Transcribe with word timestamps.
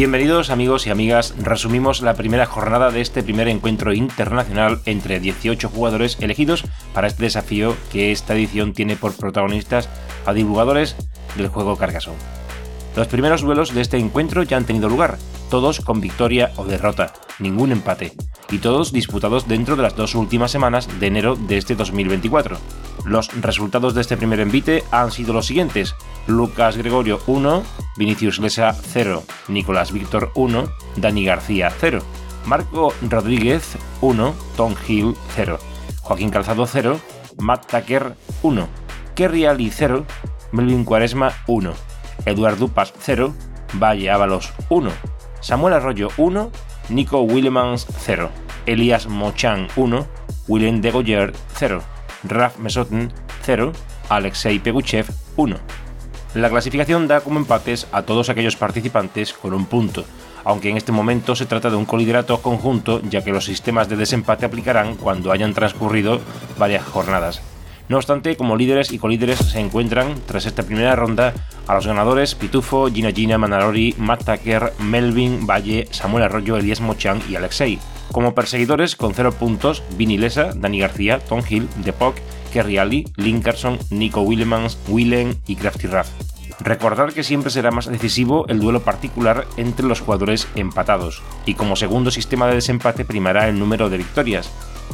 Bienvenidos 0.00 0.48
amigos 0.48 0.86
y 0.86 0.90
amigas, 0.90 1.34
resumimos 1.42 2.00
la 2.00 2.14
primera 2.14 2.46
jornada 2.46 2.90
de 2.90 3.02
este 3.02 3.22
primer 3.22 3.48
encuentro 3.48 3.92
internacional 3.92 4.80
entre 4.86 5.20
18 5.20 5.68
jugadores 5.68 6.16
elegidos 6.20 6.64
para 6.94 7.06
este 7.06 7.24
desafío 7.24 7.76
que 7.92 8.10
esta 8.10 8.34
edición 8.34 8.72
tiene 8.72 8.96
por 8.96 9.12
protagonistas 9.12 9.90
a 10.24 10.32
divulgadores 10.32 10.96
del 11.36 11.48
juego 11.48 11.76
Carcassonne. 11.76 12.16
Los 12.96 13.08
primeros 13.08 13.42
duelos 13.42 13.74
de 13.74 13.82
este 13.82 13.98
encuentro 13.98 14.42
ya 14.42 14.56
han 14.56 14.64
tenido 14.64 14.88
lugar, 14.88 15.18
todos 15.50 15.80
con 15.80 16.00
victoria 16.00 16.50
o 16.56 16.64
derrota, 16.64 17.12
ningún 17.38 17.70
empate, 17.70 18.14
y 18.50 18.56
todos 18.56 18.94
disputados 18.94 19.48
dentro 19.48 19.76
de 19.76 19.82
las 19.82 19.96
dos 19.96 20.14
últimas 20.14 20.50
semanas 20.50 20.88
de 20.98 21.08
enero 21.08 21.36
de 21.36 21.58
este 21.58 21.74
2024. 21.74 22.56
Los 23.04 23.28
resultados 23.40 23.94
de 23.94 24.02
este 24.02 24.16
primer 24.16 24.40
envite 24.40 24.84
han 24.90 25.10
sido 25.10 25.32
los 25.32 25.46
siguientes: 25.46 25.94
Lucas 26.26 26.76
Gregorio 26.76 27.20
1, 27.26 27.62
Vinicius 27.96 28.38
Lesa 28.38 28.72
0, 28.72 29.22
Nicolás 29.48 29.92
Víctor 29.92 30.30
1, 30.34 30.64
Dani 30.96 31.24
García 31.24 31.72
0, 31.80 32.00
Marco 32.44 32.92
Rodríguez 33.02 33.76
1, 34.00 34.34
Tom 34.56 34.74
Hill 34.86 35.14
0, 35.34 35.58
Joaquín 36.02 36.30
Calzado 36.30 36.66
0, 36.66 37.00
Matt 37.38 37.66
Tucker 37.70 38.16
1, 38.42 38.68
Kerry 39.14 39.46
Ali 39.46 39.70
0, 39.70 40.04
Melvin 40.52 40.84
Cuaresma 40.84 41.32
1, 41.46 41.72
Eduard 42.26 42.58
Dupas 42.58 42.92
0, 43.00 43.34
Valle 43.74 44.10
Ábalos 44.10 44.52
1, 44.68 44.90
Samuel 45.40 45.74
Arroyo 45.74 46.08
1, 46.16 46.50
Nico 46.90 47.22
Willemans 47.22 47.86
0, 48.00 48.30
Elias 48.66 49.08
Mochan 49.08 49.68
1, 49.76 50.06
Willem 50.48 50.80
Degoyer 50.80 51.32
0, 51.54 51.82
Raf 52.24 52.58
Mesotin 52.58 53.12
0, 53.42 53.72
Alexei 54.08 54.58
Peguchev 54.58 55.06
1. 55.36 55.56
La 56.34 56.48
clasificación 56.48 57.08
da 57.08 57.22
como 57.22 57.40
empates 57.40 57.86
a 57.90 58.02
todos 58.02 58.28
aquellos 58.28 58.56
participantes 58.56 59.32
con 59.32 59.54
un 59.54 59.66
punto, 59.66 60.04
aunque 60.44 60.70
en 60.70 60.76
este 60.76 60.92
momento 60.92 61.34
se 61.34 61.46
trata 61.46 61.70
de 61.70 61.76
un 61.76 61.86
coliderato 61.86 62.40
conjunto 62.40 63.00
ya 63.02 63.24
que 63.24 63.32
los 63.32 63.44
sistemas 63.44 63.88
de 63.88 63.96
desempate 63.96 64.46
aplicarán 64.46 64.96
cuando 64.96 65.32
hayan 65.32 65.54
transcurrido 65.54 66.20
varias 66.58 66.84
jornadas. 66.84 67.42
No 67.88 67.96
obstante, 67.96 68.36
como 68.36 68.56
líderes 68.56 68.92
y 68.92 68.98
colíderes 68.98 69.40
se 69.40 69.58
encuentran, 69.58 70.14
tras 70.24 70.46
esta 70.46 70.62
primera 70.62 70.94
ronda, 70.94 71.34
a 71.66 71.74
los 71.74 71.88
ganadores 71.88 72.36
Pitufo, 72.36 72.88
Gina 72.88 73.10
Gina, 73.10 73.36
Manarori, 73.36 73.96
Matt 73.98 74.24
Tucker, 74.24 74.72
Melvin, 74.78 75.44
Valle, 75.44 75.88
Samuel 75.90 76.22
Arroyo, 76.22 76.56
Elías 76.56 76.80
Mochan 76.80 77.20
y 77.28 77.34
Alexei. 77.34 77.80
Como 78.12 78.34
perseguidores, 78.34 78.96
con 78.96 79.14
0 79.14 79.32
puntos, 79.32 79.82
Vini 79.96 80.18
Lesa, 80.18 80.52
Dani 80.54 80.80
García, 80.80 81.20
Tom 81.20 81.42
Hill, 81.48 81.68
Depok, 81.84 82.16
Kerry 82.52 82.78
Ali, 82.78 83.08
Linkerson, 83.16 83.78
Nico 83.90 84.22
Willemans, 84.22 84.78
Willen 84.88 85.38
y 85.46 85.56
Crafty 85.56 85.86
Raff. 85.86 86.10
Recordar 86.58 87.12
que 87.12 87.22
siempre 87.22 87.50
será 87.50 87.70
más 87.70 87.86
decisivo 87.86 88.46
el 88.48 88.60
duelo 88.60 88.82
particular 88.82 89.46
entre 89.56 89.86
los 89.86 90.00
jugadores 90.00 90.46
empatados, 90.56 91.22
y 91.46 91.54
como 91.54 91.76
segundo 91.76 92.10
sistema 92.10 92.48
de 92.48 92.56
desempate 92.56 93.04
primará 93.04 93.48
el 93.48 93.58
número 93.58 93.88
de 93.88 93.98
victorias, 93.98 94.50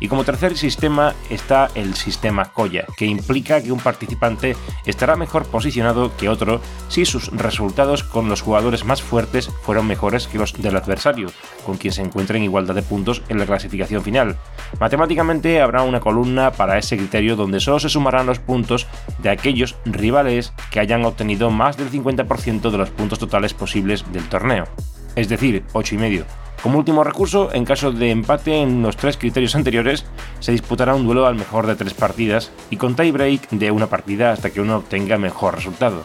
y 0.00 0.08
como 0.08 0.24
tercer 0.24 0.56
sistema 0.56 1.14
está 1.30 1.68
el 1.74 1.94
sistema 1.94 2.46
Koya, 2.46 2.86
que 2.96 3.06
implica 3.06 3.62
que 3.62 3.72
un 3.72 3.80
participante 3.80 4.56
estará 4.86 5.16
mejor 5.16 5.46
posicionado 5.46 6.16
que 6.16 6.28
otro 6.28 6.60
si 6.88 7.04
sus 7.04 7.28
resultados 7.28 8.04
con 8.04 8.28
los 8.28 8.42
jugadores 8.42 8.84
más 8.84 9.02
fuertes 9.02 9.50
fueron 9.62 9.86
mejores 9.86 10.26
que 10.26 10.38
los 10.38 10.52
del 10.52 10.76
adversario, 10.76 11.30
con 11.64 11.76
quien 11.76 11.92
se 11.92 12.02
encuentra 12.02 12.36
en 12.36 12.44
igualdad 12.44 12.74
de 12.74 12.82
puntos 12.82 13.22
en 13.28 13.38
la 13.38 13.46
clasificación 13.46 14.02
final. 14.02 14.36
Matemáticamente 14.80 15.60
habrá 15.60 15.82
una 15.82 16.00
columna 16.00 16.52
para 16.52 16.78
ese 16.78 16.96
criterio 16.96 17.36
donde 17.36 17.60
solo 17.60 17.80
se 17.80 17.88
sumarán 17.88 18.26
los 18.26 18.38
puntos 18.38 18.86
de 19.18 19.30
aquellos 19.30 19.76
rivales 19.84 20.52
que 20.70 20.80
hayan 20.80 21.04
obtenido 21.04 21.50
más 21.50 21.76
del 21.76 21.90
50% 21.90 22.70
de 22.70 22.78
los 22.78 22.90
puntos 22.90 23.18
totales 23.18 23.54
posibles 23.54 24.04
del 24.12 24.28
torneo, 24.28 24.64
es 25.16 25.28
decir, 25.28 25.64
8,5 25.72 26.24
como 26.62 26.78
último 26.78 27.04
recurso, 27.04 27.54
en 27.54 27.64
caso 27.64 27.92
de 27.92 28.10
empate 28.10 28.56
en 28.56 28.82
los 28.82 28.96
tres 28.96 29.16
criterios 29.16 29.54
anteriores, 29.54 30.04
se 30.40 30.52
disputará 30.52 30.94
un 30.94 31.04
duelo 31.04 31.26
al 31.26 31.36
mejor 31.36 31.66
de 31.66 31.76
tres 31.76 31.94
partidas 31.94 32.50
y 32.70 32.76
con 32.76 32.96
tie 32.96 33.12
break 33.12 33.50
de 33.50 33.70
una 33.70 33.86
partida 33.86 34.32
hasta 34.32 34.50
que 34.50 34.60
uno 34.60 34.76
obtenga 34.76 35.18
mejor 35.18 35.54
resultado. 35.54 36.04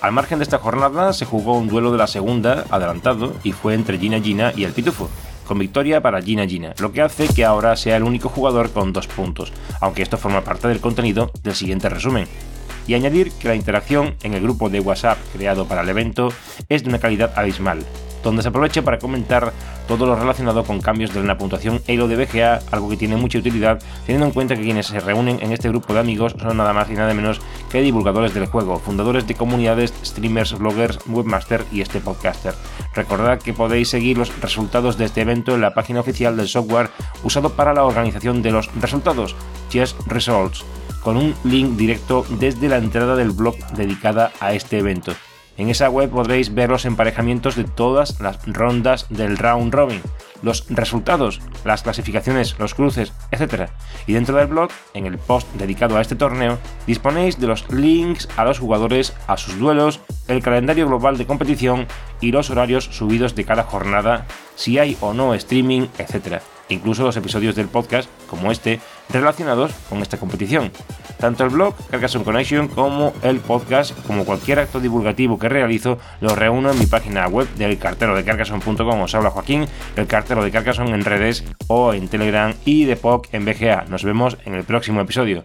Al 0.00 0.12
margen 0.12 0.38
de 0.38 0.44
esta 0.44 0.58
jornada 0.58 1.12
se 1.12 1.24
jugó 1.24 1.58
un 1.58 1.66
duelo 1.66 1.90
de 1.90 1.98
la 1.98 2.06
segunda, 2.06 2.64
adelantado, 2.70 3.34
y 3.42 3.50
fue 3.50 3.74
entre 3.74 3.98
Gina 3.98 4.20
Gina 4.20 4.52
y 4.54 4.62
el 4.62 4.72
Pitufo, 4.72 5.10
con 5.44 5.58
victoria 5.58 6.00
para 6.00 6.22
Gina 6.22 6.46
Gina, 6.46 6.74
lo 6.78 6.92
que 6.92 7.02
hace 7.02 7.26
que 7.26 7.44
ahora 7.44 7.74
sea 7.74 7.96
el 7.96 8.04
único 8.04 8.28
jugador 8.28 8.70
con 8.70 8.92
dos 8.92 9.08
puntos, 9.08 9.52
aunque 9.80 10.02
esto 10.02 10.16
forma 10.16 10.44
parte 10.44 10.68
del 10.68 10.80
contenido 10.80 11.32
del 11.42 11.56
siguiente 11.56 11.88
resumen. 11.88 12.28
Y 12.86 12.94
añadir 12.94 13.32
que 13.32 13.48
la 13.48 13.56
interacción 13.56 14.14
en 14.22 14.34
el 14.34 14.42
grupo 14.42 14.70
de 14.70 14.78
WhatsApp 14.78 15.18
creado 15.32 15.66
para 15.66 15.82
el 15.82 15.88
evento 15.88 16.28
es 16.68 16.84
de 16.84 16.90
una 16.90 17.00
calidad 17.00 17.32
abismal, 17.36 17.84
donde 18.22 18.42
se 18.42 18.48
aproveche 18.48 18.82
para 18.82 18.98
comentar 18.98 19.52
todo 19.86 20.06
lo 20.06 20.16
relacionado 20.16 20.64
con 20.64 20.80
cambios 20.80 21.14
de 21.14 21.22
la 21.24 21.38
puntuación 21.38 21.80
ELO 21.86 22.08
de 22.08 22.16
BGA, 22.16 22.60
algo 22.70 22.90
que 22.90 22.96
tiene 22.96 23.16
mucha 23.16 23.38
utilidad, 23.38 23.82
teniendo 24.04 24.26
en 24.26 24.32
cuenta 24.32 24.54
que 24.54 24.62
quienes 24.62 24.86
se 24.86 25.00
reúnen 25.00 25.38
en 25.40 25.52
este 25.52 25.68
grupo 25.68 25.94
de 25.94 26.00
amigos 26.00 26.34
son 26.38 26.56
nada 26.56 26.72
más 26.72 26.90
y 26.90 26.94
nada 26.94 27.14
menos 27.14 27.40
que 27.70 27.80
divulgadores 27.80 28.34
del 28.34 28.46
juego, 28.46 28.78
fundadores 28.78 29.26
de 29.26 29.34
comunidades, 29.34 29.94
streamers, 30.04 30.58
bloggers, 30.58 30.98
webmaster 31.06 31.64
y 31.72 31.80
este 31.80 32.00
podcaster. 32.00 32.54
Recordad 32.94 33.40
que 33.40 33.54
podéis 33.54 33.88
seguir 33.88 34.18
los 34.18 34.38
resultados 34.40 34.98
de 34.98 35.06
este 35.06 35.22
evento 35.22 35.54
en 35.54 35.62
la 35.62 35.74
página 35.74 36.00
oficial 36.00 36.36
del 36.36 36.48
software 36.48 36.90
usado 37.22 37.50
para 37.50 37.72
la 37.72 37.84
organización 37.84 38.42
de 38.42 38.50
los 38.50 38.70
resultados, 38.80 39.36
Chess 39.70 39.96
Results, 40.06 40.64
con 41.02 41.16
un 41.16 41.34
link 41.44 41.76
directo 41.76 42.26
desde 42.28 42.68
la 42.68 42.76
entrada 42.76 43.16
del 43.16 43.30
blog 43.30 43.56
dedicada 43.72 44.32
a 44.40 44.52
este 44.52 44.78
evento. 44.78 45.12
En 45.58 45.68
esa 45.68 45.90
web 45.90 46.08
podréis 46.08 46.54
ver 46.54 46.70
los 46.70 46.84
emparejamientos 46.84 47.56
de 47.56 47.64
todas 47.64 48.20
las 48.20 48.38
rondas 48.46 49.06
del 49.10 49.36
round 49.36 49.74
robin, 49.74 50.00
los 50.40 50.64
resultados, 50.70 51.40
las 51.64 51.82
clasificaciones, 51.82 52.56
los 52.60 52.74
cruces, 52.74 53.12
etc. 53.32 53.68
Y 54.06 54.12
dentro 54.12 54.36
del 54.36 54.46
blog, 54.46 54.70
en 54.94 55.06
el 55.06 55.18
post 55.18 55.52
dedicado 55.54 55.96
a 55.96 56.00
este 56.00 56.14
torneo, 56.14 56.58
disponéis 56.86 57.40
de 57.40 57.48
los 57.48 57.68
links 57.70 58.28
a 58.36 58.44
los 58.44 58.60
jugadores, 58.60 59.14
a 59.26 59.36
sus 59.36 59.58
duelos, 59.58 60.00
el 60.28 60.42
calendario 60.42 60.86
global 60.86 61.18
de 61.18 61.26
competición 61.26 61.88
y 62.20 62.30
los 62.30 62.50
horarios 62.50 62.84
subidos 62.84 63.34
de 63.34 63.44
cada 63.44 63.64
jornada, 63.64 64.26
si 64.54 64.78
hay 64.78 64.96
o 65.00 65.12
no 65.12 65.34
streaming, 65.34 65.88
etc 65.98 66.40
incluso 66.68 67.04
los 67.04 67.16
episodios 67.16 67.54
del 67.54 67.68
podcast 67.68 68.08
como 68.28 68.52
este 68.52 68.80
relacionados 69.08 69.72
con 69.88 70.02
esta 70.02 70.18
competición. 70.18 70.70
Tanto 71.18 71.44
el 71.44 71.50
blog 71.50 71.74
Carcassonne 71.90 72.24
Connection 72.24 72.68
como 72.68 73.12
el 73.22 73.40
podcast, 73.40 73.94
como 74.06 74.24
cualquier 74.24 74.60
acto 74.60 74.80
divulgativo 74.80 75.38
que 75.38 75.48
realizo, 75.48 75.98
lo 76.20 76.34
reúno 76.34 76.70
en 76.70 76.78
mi 76.78 76.86
página 76.86 77.26
web 77.26 77.48
del 77.56 77.78
cartero 77.78 78.16
de 78.16 78.24
Carcassonne.com. 78.24 79.02
Os 79.02 79.14
habla 79.14 79.30
Joaquín, 79.30 79.66
el 79.96 80.06
cartero 80.06 80.44
de 80.44 80.50
Carcassonne 80.50 80.94
en 80.94 81.04
redes 81.04 81.44
o 81.66 81.92
en 81.92 82.08
Telegram 82.08 82.54
y 82.64 82.84
de 82.84 82.96
POC 82.96 83.28
en 83.32 83.44
BGA. 83.44 83.84
Nos 83.88 84.04
vemos 84.04 84.38
en 84.44 84.54
el 84.54 84.64
próximo 84.64 85.00
episodio. 85.00 85.44